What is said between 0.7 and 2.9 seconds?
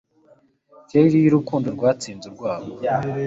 kera iyo urukundo rwatsinze urwango